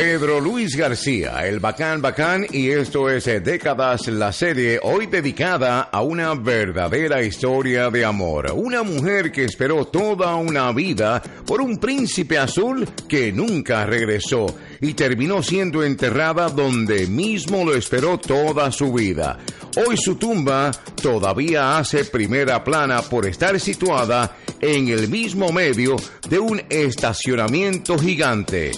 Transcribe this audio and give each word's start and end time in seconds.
Pedro 0.00 0.40
Luis 0.40 0.76
García, 0.76 1.46
el 1.46 1.60
bacán 1.60 2.00
bacán, 2.00 2.46
y 2.50 2.70
esto 2.70 3.10
es 3.10 3.26
eh, 3.26 3.40
Décadas, 3.40 4.08
la 4.08 4.32
serie 4.32 4.80
hoy 4.82 5.04
dedicada 5.04 5.82
a 5.82 6.00
una 6.00 6.32
verdadera 6.32 7.22
historia 7.22 7.90
de 7.90 8.06
amor. 8.06 8.50
Una 8.54 8.82
mujer 8.82 9.30
que 9.30 9.44
esperó 9.44 9.84
toda 9.84 10.36
una 10.36 10.72
vida 10.72 11.20
por 11.44 11.60
un 11.60 11.76
príncipe 11.76 12.38
azul 12.38 12.88
que 13.06 13.30
nunca 13.30 13.84
regresó 13.84 14.46
y 14.80 14.94
terminó 14.94 15.42
siendo 15.42 15.84
enterrada 15.84 16.48
donde 16.48 17.06
mismo 17.06 17.62
lo 17.62 17.74
esperó 17.74 18.16
toda 18.16 18.72
su 18.72 18.94
vida. 18.94 19.38
Hoy 19.86 19.98
su 19.98 20.14
tumba 20.14 20.70
todavía 21.02 21.76
hace 21.76 22.06
primera 22.06 22.64
plana 22.64 23.02
por 23.02 23.26
estar 23.26 23.60
situada 23.60 24.34
en 24.62 24.88
el 24.88 25.08
mismo 25.08 25.52
medio 25.52 25.96
de 26.26 26.38
un 26.38 26.62
estacionamiento 26.70 27.98
gigante. 27.98 28.72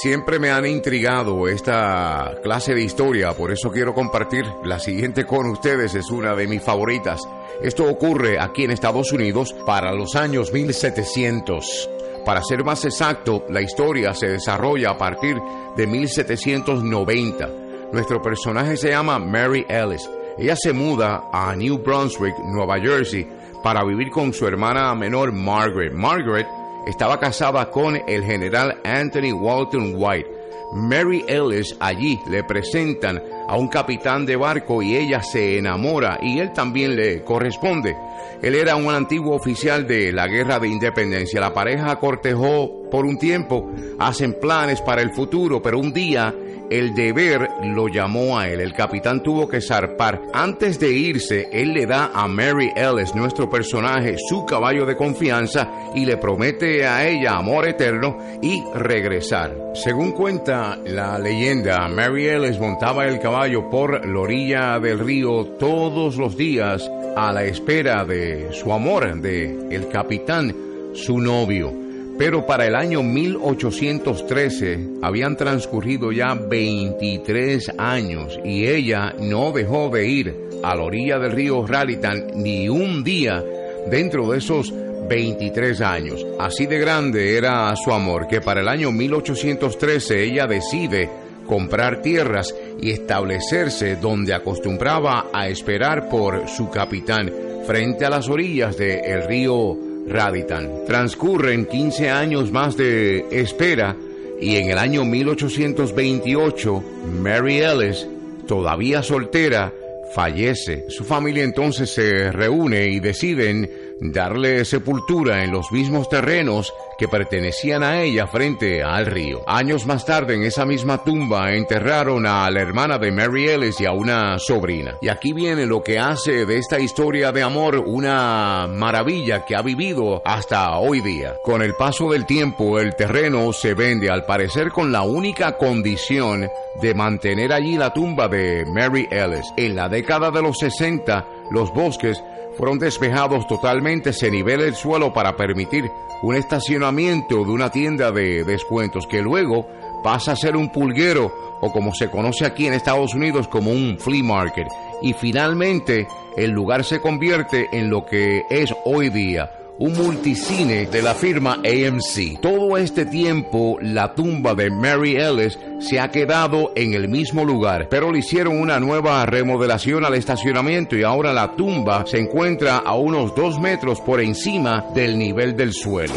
Siempre 0.00 0.38
me 0.38 0.52
han 0.52 0.64
intrigado 0.64 1.48
esta 1.48 2.36
clase 2.40 2.72
de 2.72 2.82
historia, 2.82 3.32
por 3.32 3.50
eso 3.50 3.72
quiero 3.72 3.94
compartir 3.94 4.44
la 4.62 4.78
siguiente 4.78 5.26
con 5.26 5.46
ustedes, 5.46 5.96
es 5.96 6.08
una 6.10 6.36
de 6.36 6.46
mis 6.46 6.62
favoritas. 6.62 7.20
Esto 7.60 7.84
ocurre 7.84 8.38
aquí 8.38 8.62
en 8.62 8.70
Estados 8.70 9.10
Unidos 9.10 9.52
para 9.66 9.92
los 9.92 10.14
años 10.14 10.52
1700. 10.52 11.90
Para 12.24 12.44
ser 12.44 12.62
más 12.62 12.84
exacto, 12.84 13.44
la 13.48 13.60
historia 13.60 14.14
se 14.14 14.28
desarrolla 14.28 14.90
a 14.90 14.98
partir 14.98 15.36
de 15.76 15.86
1790. 15.88 17.48
Nuestro 17.92 18.22
personaje 18.22 18.76
se 18.76 18.90
llama 18.90 19.18
Mary 19.18 19.66
Ellis. 19.68 20.08
Ella 20.38 20.54
se 20.54 20.72
muda 20.72 21.24
a 21.32 21.56
New 21.56 21.78
Brunswick, 21.78 22.38
Nueva 22.44 22.78
Jersey, 22.78 23.26
para 23.64 23.82
vivir 23.82 24.10
con 24.10 24.32
su 24.32 24.46
hermana 24.46 24.94
menor 24.94 25.32
Margaret. 25.32 25.92
Margaret 25.92 26.46
estaba 26.88 27.20
casada 27.20 27.70
con 27.70 28.00
el 28.08 28.24
general 28.24 28.80
Anthony 28.82 29.32
Walton 29.32 29.92
White. 29.94 30.26
Mary 30.72 31.22
Ellis 31.28 31.76
allí 31.80 32.18
le 32.30 32.44
presentan 32.44 33.22
a 33.46 33.56
un 33.56 33.68
capitán 33.68 34.24
de 34.24 34.36
barco 34.36 34.82
y 34.82 34.96
ella 34.96 35.22
se 35.22 35.58
enamora 35.58 36.18
y 36.22 36.38
él 36.38 36.52
también 36.54 36.96
le 36.96 37.22
corresponde. 37.24 37.94
Él 38.40 38.54
era 38.54 38.76
un 38.76 38.88
antiguo 38.94 39.34
oficial 39.34 39.86
de 39.86 40.12
la 40.12 40.26
guerra 40.28 40.58
de 40.58 40.68
independencia. 40.68 41.40
La 41.40 41.52
pareja 41.52 41.96
cortejó 41.96 42.88
por 42.90 43.04
un 43.04 43.18
tiempo, 43.18 43.70
hacen 43.98 44.38
planes 44.40 44.80
para 44.80 45.02
el 45.02 45.12
futuro, 45.12 45.60
pero 45.60 45.78
un 45.78 45.92
día 45.92 46.34
el 46.70 46.94
deber 46.94 47.48
lo 47.62 47.88
llamó 47.88 48.38
a 48.38 48.48
él. 48.48 48.60
El 48.60 48.72
capitán 48.72 49.22
tuvo 49.22 49.48
que 49.48 49.60
zarpar. 49.60 50.22
Antes 50.32 50.78
de 50.78 50.90
irse, 50.90 51.48
él 51.52 51.72
le 51.72 51.86
da 51.86 52.10
a 52.14 52.28
Mary 52.28 52.70
Ellis, 52.76 53.14
nuestro 53.14 53.48
personaje, 53.48 54.16
su 54.28 54.44
caballo 54.44 54.86
de 54.86 54.96
confianza 54.96 55.70
y 55.94 56.04
le 56.04 56.16
promete 56.16 56.86
a 56.86 57.06
ella 57.06 57.36
amor 57.36 57.66
eterno 57.66 58.18
y 58.42 58.62
regresar. 58.74 59.56
Según 59.74 60.12
cuenta 60.12 60.78
la 60.84 61.18
leyenda, 61.18 61.88
Mary 61.88 62.28
Ellis 62.28 62.58
montaba 62.58 63.06
el 63.06 63.20
caballo 63.20 63.68
por 63.70 64.06
la 64.06 64.20
orilla 64.20 64.78
del 64.78 64.98
río 64.98 65.44
todos 65.58 66.16
los 66.16 66.36
días 66.36 66.90
a 67.16 67.32
la 67.32 67.44
espera 67.44 68.04
de 68.04 68.52
su 68.52 68.72
amor, 68.72 69.20
de 69.20 69.68
el 69.70 69.88
capitán, 69.88 70.54
su 70.94 71.18
novio. 71.18 71.87
Pero 72.18 72.44
para 72.44 72.66
el 72.66 72.74
año 72.74 73.04
1813 73.04 74.98
habían 75.02 75.36
transcurrido 75.36 76.10
ya 76.10 76.34
23 76.34 77.74
años 77.78 78.40
y 78.44 78.66
ella 78.66 79.14
no 79.20 79.52
dejó 79.52 79.88
de 79.88 80.08
ir 80.08 80.34
a 80.64 80.74
la 80.74 80.82
orilla 80.82 81.20
del 81.20 81.30
río 81.30 81.64
Raritan 81.64 82.26
ni 82.34 82.68
un 82.68 83.04
día 83.04 83.44
dentro 83.88 84.28
de 84.32 84.38
esos 84.38 84.74
23 85.08 85.80
años. 85.80 86.26
Así 86.40 86.66
de 86.66 86.80
grande 86.80 87.36
era 87.36 87.72
su 87.76 87.92
amor 87.92 88.26
que 88.26 88.40
para 88.40 88.62
el 88.62 88.68
año 88.68 88.90
1813 88.90 90.24
ella 90.24 90.48
decide 90.48 91.08
comprar 91.46 92.02
tierras 92.02 92.52
y 92.80 92.90
establecerse 92.90 93.94
donde 93.94 94.34
acostumbraba 94.34 95.28
a 95.32 95.48
esperar 95.48 96.08
por 96.08 96.48
su 96.48 96.68
capitán 96.68 97.32
frente 97.64 98.04
a 98.04 98.10
las 98.10 98.28
orillas 98.28 98.76
del 98.76 99.24
río 99.28 99.87
Raditan. 100.08 100.84
Transcurren 100.86 101.66
15 101.66 102.10
años 102.10 102.50
más 102.50 102.76
de 102.76 103.26
espera 103.30 103.96
y 104.40 104.56
en 104.56 104.70
el 104.70 104.78
año 104.78 105.04
1828 105.04 106.84
Mary 107.20 107.60
Ellis, 107.60 108.06
todavía 108.46 109.02
soltera, 109.02 109.72
fallece. 110.14 110.84
Su 110.88 111.04
familia 111.04 111.44
entonces 111.44 111.90
se 111.90 112.32
reúne 112.32 112.86
y 112.86 113.00
deciden 113.00 113.70
darle 114.00 114.64
sepultura 114.64 115.44
en 115.44 115.52
los 115.52 115.70
mismos 115.72 116.08
terrenos 116.08 116.72
que 116.98 117.08
pertenecían 117.08 117.82
a 117.82 118.02
ella 118.02 118.26
frente 118.26 118.82
al 118.82 119.06
río. 119.06 119.42
Años 119.46 119.86
más 119.86 120.04
tarde, 120.04 120.34
en 120.34 120.42
esa 120.42 120.66
misma 120.66 121.04
tumba, 121.04 121.54
enterraron 121.54 122.26
a 122.26 122.50
la 122.50 122.60
hermana 122.60 122.98
de 122.98 123.12
Mary 123.12 123.48
Ellis 123.48 123.80
y 123.80 123.86
a 123.86 123.92
una 123.92 124.38
sobrina. 124.38 124.96
Y 125.00 125.08
aquí 125.08 125.32
viene 125.32 125.64
lo 125.64 125.82
que 125.82 125.98
hace 125.98 126.44
de 126.44 126.58
esta 126.58 126.80
historia 126.80 127.30
de 127.30 127.42
amor 127.42 127.76
una 127.86 128.66
maravilla 128.68 129.44
que 129.44 129.54
ha 129.54 129.62
vivido 129.62 130.20
hasta 130.24 130.76
hoy 130.76 131.00
día. 131.00 131.34
Con 131.42 131.62
el 131.62 131.74
paso 131.74 132.10
del 132.10 132.26
tiempo, 132.26 132.80
el 132.80 132.96
terreno 132.96 133.52
se 133.52 133.74
vende 133.74 134.10
al 134.10 134.24
parecer 134.24 134.70
con 134.70 134.90
la 134.90 135.02
única 135.02 135.56
condición 135.56 136.48
de 136.82 136.94
mantener 136.94 137.52
allí 137.52 137.76
la 137.76 137.92
tumba 137.92 138.28
de 138.28 138.64
Mary 138.66 139.06
Ellis. 139.10 139.46
En 139.56 139.76
la 139.76 139.88
década 139.88 140.32
de 140.32 140.42
los 140.42 140.58
60, 140.58 141.24
los 141.52 141.72
bosques 141.72 142.22
fueron 142.58 142.80
despejados 142.80 143.46
totalmente, 143.46 144.12
se 144.12 144.32
nivela 144.32 144.64
el 144.64 144.74
suelo 144.74 145.12
para 145.12 145.36
permitir 145.36 145.92
un 146.22 146.34
estacionamiento 146.34 147.44
de 147.44 147.52
una 147.52 147.70
tienda 147.70 148.10
de 148.10 148.42
descuentos 148.42 149.06
que 149.06 149.22
luego 149.22 149.68
pasa 150.02 150.32
a 150.32 150.36
ser 150.36 150.56
un 150.56 150.68
pulguero 150.70 151.32
o 151.60 151.72
como 151.72 151.94
se 151.94 152.10
conoce 152.10 152.44
aquí 152.44 152.66
en 152.66 152.74
Estados 152.74 153.14
Unidos 153.14 153.46
como 153.46 153.70
un 153.70 153.96
flea 154.00 154.24
market. 154.24 154.66
Y 155.00 155.12
finalmente 155.12 156.08
el 156.36 156.50
lugar 156.50 156.82
se 156.82 157.00
convierte 157.00 157.68
en 157.70 157.90
lo 157.90 158.04
que 158.04 158.42
es 158.50 158.74
hoy 158.84 159.10
día 159.10 159.57
un 159.78 159.92
multicine 159.92 160.86
de 160.86 161.02
la 161.02 161.14
firma 161.14 161.54
AMC. 161.64 162.40
Todo 162.40 162.76
este 162.76 163.06
tiempo 163.06 163.78
la 163.80 164.14
tumba 164.14 164.54
de 164.54 164.70
Mary 164.70 165.16
Ellis 165.16 165.58
se 165.80 166.00
ha 166.00 166.10
quedado 166.10 166.72
en 166.74 166.94
el 166.94 167.08
mismo 167.08 167.44
lugar, 167.44 167.88
pero 167.88 168.10
le 168.10 168.18
hicieron 168.18 168.58
una 168.58 168.80
nueva 168.80 169.24
remodelación 169.26 170.04
al 170.04 170.14
estacionamiento 170.14 170.96
y 170.96 171.04
ahora 171.04 171.32
la 171.32 171.52
tumba 171.54 172.04
se 172.06 172.18
encuentra 172.18 172.78
a 172.78 172.96
unos 172.96 173.34
dos 173.34 173.60
metros 173.60 174.00
por 174.00 174.20
encima 174.20 174.86
del 174.94 175.16
nivel 175.18 175.56
del 175.56 175.72
suelo. 175.72 176.14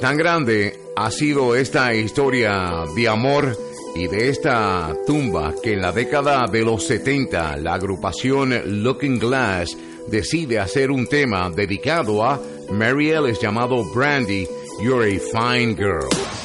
Tan 0.00 0.16
grande 0.16 0.80
ha 0.96 1.10
sido 1.10 1.54
esta 1.54 1.94
historia 1.94 2.84
de 2.96 3.08
amor 3.08 3.56
y 3.94 4.06
de 4.06 4.28
esta 4.28 4.96
tumba 5.06 5.54
que 5.62 5.72
en 5.72 5.80
la 5.80 5.92
década 5.92 6.46
de 6.50 6.64
los 6.64 6.86
70 6.86 7.56
la 7.58 7.74
agrupación 7.74 8.82
Looking 8.82 9.18
Glass 9.18 9.76
decide 10.08 10.58
hacer 10.58 10.90
un 10.90 11.06
tema 11.06 11.50
dedicado 11.50 12.24
a 12.24 12.40
Mary 12.70 13.10
Ellis 13.10 13.40
llamado 13.40 13.84
Brandy, 13.92 14.46
You're 14.82 15.04
a 15.04 15.18
Fine 15.18 15.74
Girl. 15.74 16.39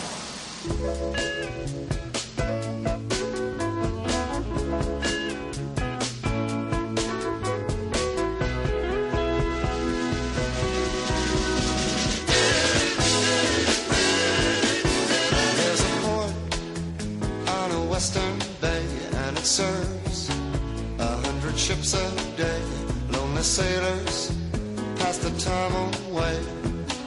Away 26.08 26.38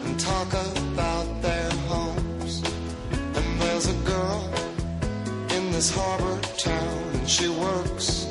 and 0.05 0.19
talk 0.19 0.49
about 0.49 1.26
their 1.43 1.70
homes. 1.90 2.62
And 3.37 3.61
there's 3.61 3.87
a 3.87 3.99
girl 4.12 4.40
in 5.56 5.73
this 5.73 5.90
harbor 5.94 6.40
town, 6.56 6.99
and 7.14 7.29
she 7.29 7.49
works 7.49 8.26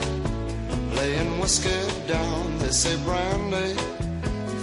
laying 0.95 1.39
whiskey 1.39 1.81
down. 2.07 2.57
They 2.59 2.71
say, 2.71 2.95
Brandy, 3.03 3.73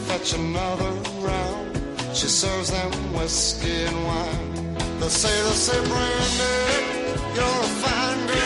fetch 0.06 0.34
another 0.34 0.92
round. 1.20 1.80
She 2.14 2.28
serves 2.28 2.70
them 2.70 2.92
whiskey 3.14 3.84
and 3.90 4.04
wine. 4.06 4.74
They'll 4.98 5.08
say, 5.08 5.34
they'll 5.42 5.62
say, 5.68 5.78
Brandy, 5.90 6.56
you're 7.36 7.60
a 7.68 7.72
fine 7.82 8.26
girl. 8.26 8.43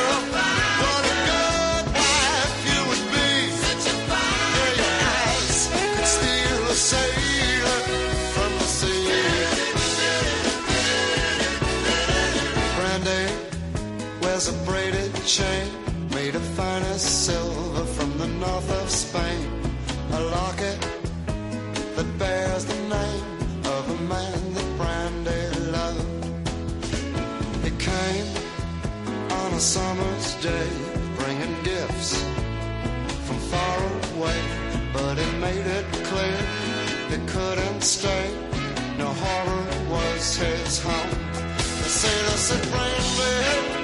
Wears 14.38 14.48
a 14.48 14.64
braided 14.64 15.26
chain 15.26 15.66
made 16.14 16.34
of 16.36 16.42
finest 16.54 17.26
silver 17.26 17.84
from 17.84 18.18
the 18.18 18.26
north 18.26 18.70
of 18.82 18.88
Spain. 18.88 19.48
A 20.12 20.20
locket 20.20 20.80
that 21.96 22.18
bears 22.18 22.64
the 22.64 22.80
name 22.96 23.24
of 23.64 23.82
a 23.90 24.02
man 24.14 24.54
that 24.54 24.68
Brandy 24.78 25.42
loved. 25.72 26.38
He 27.64 27.70
came 27.90 28.28
on 29.40 29.54
a 29.54 29.60
summer's 29.60 30.34
day, 30.36 30.70
bringing 31.18 31.56
gifts 31.64 32.22
from 33.26 33.38
far 33.52 33.78
away, 34.14 34.40
but 34.92 35.18
he 35.18 35.28
made 35.38 35.66
it 35.78 35.86
clear 36.10 36.38
he 37.10 37.18
couldn't 37.26 37.82
stay. 37.82 38.30
No 38.98 39.08
harbor 39.22 39.64
was 39.90 40.36
his 40.36 40.80
home. 40.80 41.10
The 41.82 41.90
sailor 42.02 42.38
said, 42.46 42.62
Brandy, 42.70 43.77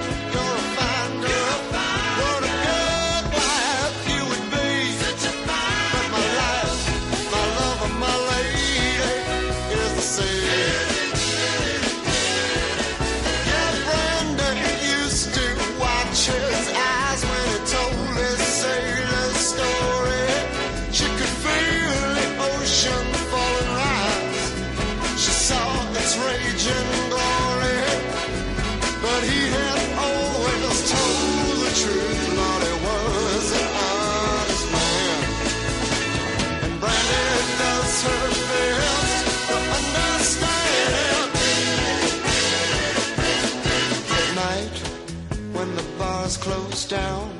when 45.55 45.75
the 45.77 45.85
bars 45.99 46.37
close 46.37 46.85
down, 46.87 47.31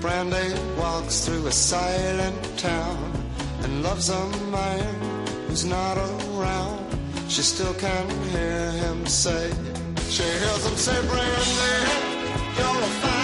Brandy 0.00 0.54
walks 0.78 1.24
through 1.24 1.46
a 1.46 1.52
silent 1.52 2.58
town 2.58 3.12
and 3.62 3.82
loves 3.82 4.10
a 4.10 4.26
man 4.50 4.94
who's 5.48 5.64
not 5.64 5.96
around. 5.96 6.78
She 7.28 7.42
still 7.42 7.74
can 7.74 8.08
hear 8.30 8.70
him 8.70 9.06
say, 9.06 9.50
she 10.08 10.22
hears 10.22 10.64
him 10.66 10.76
say, 10.76 10.98
Brandy, 11.08 11.78
you're 12.56 12.82
a 12.88 12.90
fine 13.02 13.17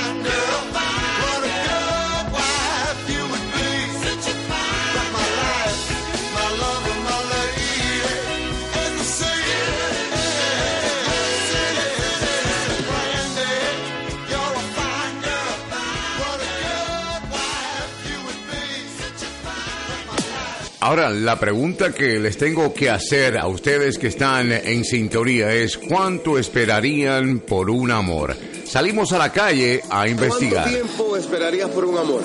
Ahora, 20.85 21.09
la 21.09 21.41
pregunta 21.41 21.95
que 21.95 22.21
les 22.21 22.37
tengo 22.37 22.75
que 22.75 22.91
hacer 22.91 23.39
a 23.39 23.47
ustedes 23.47 23.97
que 23.97 24.09
están 24.09 24.53
en 24.53 24.85
sintonía 24.85 25.51
es 25.51 25.79
¿cuánto 25.79 26.37
esperarían 26.37 27.39
por 27.39 27.71
un 27.71 27.91
amor? 27.91 28.37
Salimos 28.67 29.11
a 29.15 29.17
la 29.19 29.33
calle 29.33 29.81
a 29.89 30.07
investigar. 30.07 30.65
¿Cuánto 30.65 30.83
tiempo 30.83 31.17
esperarías 31.17 31.71
por 31.71 31.87
un 31.87 31.97
amor? 31.97 32.23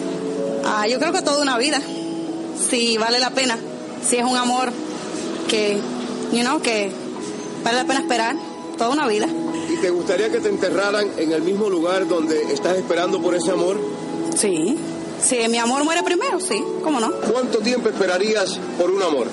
Ah, 0.65 0.85
yo 0.89 0.99
creo 0.99 1.13
que 1.13 1.21
toda 1.21 1.41
una 1.41 1.57
vida. 1.57 1.79
Si 2.69 2.97
vale 2.97 3.19
la 3.19 3.29
pena. 3.29 3.57
Si 4.05 4.17
es 4.17 4.25
un 4.25 4.35
amor 4.35 4.73
que, 5.47 5.77
you 6.33 6.41
know, 6.41 6.61
que 6.61 6.91
vale 7.63 7.77
la 7.77 7.85
pena 7.85 8.01
esperar. 8.01 8.35
Toda 8.77 8.89
una 8.89 9.07
vida. 9.07 9.27
¿Y 9.69 9.77
te 9.77 9.89
gustaría 9.89 10.29
que 10.33 10.41
te 10.41 10.49
enterraran 10.49 11.07
en 11.17 11.31
el 11.31 11.43
mismo 11.43 11.69
lugar 11.69 12.09
donde 12.09 12.51
estás 12.51 12.75
esperando 12.75 13.21
por 13.21 13.35
ese 13.35 13.51
amor? 13.51 13.79
Sí. 14.35 14.77
Si 15.21 15.35
mi 15.49 15.57
amor 15.57 15.83
muere 15.83 16.01
primero, 16.03 16.39
sí. 16.39 16.63
¿Cómo 16.83 16.99
no? 16.99 17.11
¿Cuánto 17.31 17.59
tiempo 17.59 17.89
esperarías 17.89 18.59
por 18.77 18.89
un 18.89 19.01
amor? 19.01 19.27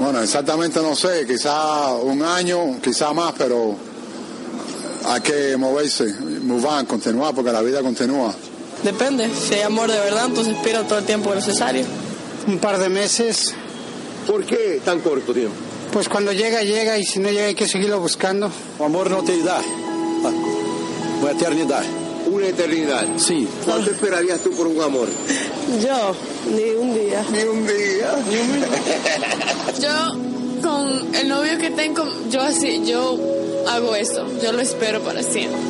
Bueno, 0.00 0.20
exactamente 0.20 0.80
no 0.80 0.96
sé, 0.96 1.24
quizá 1.26 1.92
un 1.94 2.22
año, 2.22 2.80
quizá 2.82 3.12
más, 3.12 3.32
pero 3.38 3.76
hay 5.06 5.20
que 5.20 5.56
moverse, 5.56 6.04
move 6.42 6.66
on, 6.66 6.86
continuar, 6.86 7.34
porque 7.34 7.52
la 7.52 7.60
vida 7.62 7.80
continúa. 7.80 8.34
Depende, 8.82 9.30
si 9.32 9.54
hay 9.54 9.62
amor 9.62 9.90
de 9.90 9.98
verdad, 10.00 10.26
entonces 10.26 10.54
espero 10.56 10.82
todo 10.84 10.98
el 10.98 11.04
tiempo 11.04 11.34
necesario. 11.34 11.84
un 12.46 12.58
par 12.58 12.78
de 12.78 12.88
meses, 12.88 13.54
¿Por 14.26 14.44
qué 14.44 14.80
tan 14.84 15.00
corto 15.00 15.32
tiempo? 15.32 15.54
pues 15.92 16.08
cuando 16.08 16.32
llega, 16.32 16.62
llega 16.62 16.98
y 16.98 17.04
si 17.04 17.20
no 17.20 17.28
llega 17.30 17.46
hay 17.46 17.54
que 17.54 17.68
seguirlo 17.68 18.00
buscando. 18.00 18.50
O 18.80 18.84
amor 18.84 19.08
não 19.10 19.22
tem 19.22 19.38
idade. 19.38 19.64
Uma 21.22 21.30
eternidade. 21.30 21.86
Una 22.26 22.46
eternidad. 22.46 23.06
Sim. 23.16 23.46
¿Cuánto 23.64 23.90
esperarías 23.90 24.40
tú 24.40 24.50
por 24.52 24.66
un 24.66 24.80
amor? 24.80 25.08
Yo, 25.82 26.14
ni 26.54 26.70
un 26.70 26.94
día. 26.94 27.24
Ni 27.30 27.42
un 27.42 27.66
día. 27.66 28.14
Yo 29.80 30.34
con 30.64 31.14
el 31.14 31.28
novio 31.28 31.58
que 31.58 31.70
tengo, 31.70 32.04
yo 32.30 32.40
así, 32.40 32.82
yo 32.86 33.18
hago 33.68 33.94
eso, 33.94 34.26
yo 34.42 34.50
lo 34.50 34.60
espero 34.60 35.00
para 35.00 35.22
siempre. 35.22 35.60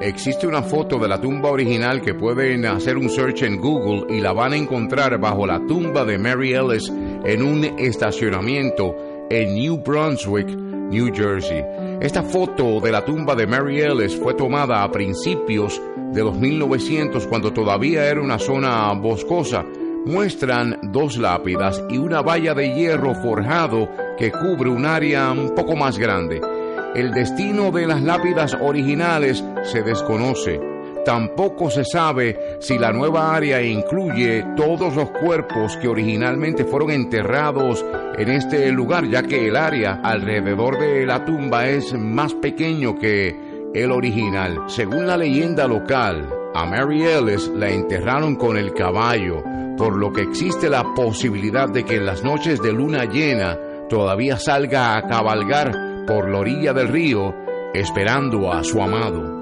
Existe 0.00 0.46
una 0.46 0.62
foto 0.62 0.96
de 0.98 1.08
la 1.08 1.20
tumba 1.20 1.50
original 1.50 2.00
que 2.00 2.14
pueden 2.14 2.64
hacer 2.66 2.96
un 2.96 3.10
search 3.10 3.42
en 3.42 3.60
Google 3.60 4.16
y 4.16 4.20
la 4.20 4.32
van 4.32 4.52
a 4.52 4.56
encontrar 4.56 5.18
bajo 5.18 5.44
la 5.44 5.58
tumba 5.66 6.04
de 6.04 6.18
Mary 6.18 6.54
Ellis 6.54 6.88
en 6.88 7.42
un 7.42 7.64
estacionamiento 7.64 8.94
en 9.28 9.56
New 9.56 9.78
Brunswick, 9.78 10.46
New 10.46 11.12
Jersey. 11.12 11.64
Esta 12.00 12.22
foto 12.22 12.80
de 12.80 12.92
la 12.92 13.04
tumba 13.04 13.34
de 13.34 13.48
Mary 13.48 13.80
Ellis 13.80 14.16
fue 14.16 14.32
tomada 14.34 14.84
a 14.84 14.92
principios 14.92 15.82
de 16.12 16.22
los 16.22 16.38
1900 16.38 17.26
cuando 17.26 17.52
todavía 17.52 18.06
era 18.06 18.20
una 18.20 18.38
zona 18.38 18.92
boscosa. 18.92 19.64
Muestran 20.06 20.78
dos 20.92 21.18
lápidas 21.18 21.82
y 21.90 21.98
una 21.98 22.22
valla 22.22 22.54
de 22.54 22.72
hierro 22.72 23.16
forjado 23.16 23.88
que 24.16 24.30
cubre 24.30 24.70
un 24.70 24.86
área 24.86 25.32
un 25.32 25.56
poco 25.56 25.74
más 25.74 25.98
grande. 25.98 26.40
El 26.94 27.10
destino 27.10 27.72
de 27.72 27.88
las 27.88 28.00
lápidas 28.00 28.56
originales 28.60 29.44
se 29.64 29.82
desconoce. 29.82 30.77
Tampoco 31.04 31.70
se 31.70 31.84
sabe 31.84 32.58
si 32.60 32.78
la 32.78 32.92
nueva 32.92 33.34
área 33.34 33.62
incluye 33.62 34.44
todos 34.56 34.94
los 34.94 35.10
cuerpos 35.10 35.76
que 35.76 35.88
originalmente 35.88 36.64
fueron 36.64 36.90
enterrados 36.90 37.84
en 38.16 38.28
este 38.30 38.70
lugar, 38.72 39.08
ya 39.08 39.22
que 39.22 39.48
el 39.48 39.56
área 39.56 40.00
alrededor 40.02 40.78
de 40.78 41.06
la 41.06 41.24
tumba 41.24 41.66
es 41.66 41.92
más 41.94 42.34
pequeño 42.34 42.98
que 42.98 43.34
el 43.74 43.92
original. 43.92 44.64
Según 44.66 45.06
la 45.06 45.16
leyenda 45.16 45.66
local, 45.66 46.28
a 46.54 46.66
Mary 46.66 47.04
Ellis 47.04 47.48
la 47.48 47.70
enterraron 47.70 48.36
con 48.36 48.56
el 48.56 48.74
caballo, 48.74 49.42
por 49.76 49.96
lo 49.96 50.12
que 50.12 50.22
existe 50.22 50.68
la 50.68 50.94
posibilidad 50.94 51.68
de 51.68 51.84
que 51.84 51.96
en 51.96 52.06
las 52.06 52.24
noches 52.24 52.60
de 52.60 52.72
luna 52.72 53.04
llena 53.04 53.58
todavía 53.88 54.38
salga 54.38 54.96
a 54.96 55.06
cabalgar 55.06 56.04
por 56.06 56.28
la 56.28 56.38
orilla 56.38 56.72
del 56.72 56.88
río 56.88 57.34
esperando 57.74 58.52
a 58.52 58.64
su 58.64 58.82
amado. 58.82 59.37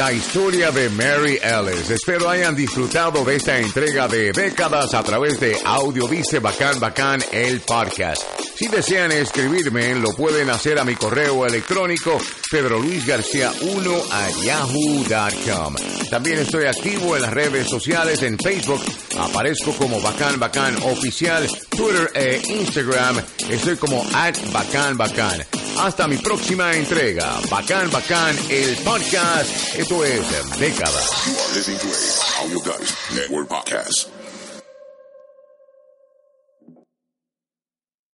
La 0.00 0.14
historia 0.14 0.70
de 0.70 0.88
Mary 0.88 1.38
Ellis. 1.42 1.90
Espero 1.90 2.30
hayan 2.30 2.56
disfrutado 2.56 3.22
de 3.22 3.36
esta 3.36 3.58
entrega 3.58 4.08
de 4.08 4.32
décadas 4.32 4.94
a 4.94 5.02
través 5.02 5.38
de 5.38 5.58
Audio 5.62 6.08
Bacán 6.40 6.80
Bacán, 6.80 7.20
el 7.30 7.60
podcast. 7.60 8.22
Si 8.56 8.66
desean 8.68 9.12
escribirme, 9.12 9.94
lo 9.96 10.14
pueden 10.14 10.48
hacer 10.48 10.78
a 10.78 10.84
mi 10.84 10.94
correo 10.94 11.44
electrónico 11.44 12.18
pedroluisgarcia1 12.50 14.02
a 14.10 14.30
yahoo.com. 14.42 15.74
También 16.08 16.38
estoy 16.38 16.64
activo 16.64 17.16
en 17.16 17.20
las 17.20 17.34
redes 17.34 17.68
sociales, 17.68 18.22
en 18.22 18.38
Facebook, 18.38 18.80
aparezco 19.18 19.72
como 19.72 20.00
Bacán 20.00 20.40
Bacán 20.40 20.76
Oficial, 20.82 21.46
Twitter 21.68 22.10
e 22.14 22.40
Instagram, 22.48 23.22
estoy 23.50 23.76
como 23.76 24.02
at 24.14 24.34
Bacán 24.50 24.96
Bacán. 24.96 25.44
Hasta 25.80 26.06
mi 26.06 26.18
próxima 26.18 26.74
entrega. 26.74 27.40
Bacán, 27.50 27.90
bacán, 27.90 28.36
el 28.50 28.76
podcast. 28.84 29.74
Esto 29.74 30.04
es 30.04 30.20
Décadas. 30.58 31.08
You 31.26 31.32
are 31.38 31.54
listening 31.54 31.78
to 31.78 31.86
a 31.86 32.42
Audio 32.42 32.60
Guys 32.60 32.94
Network 33.14 33.48
podcast. 33.48 34.19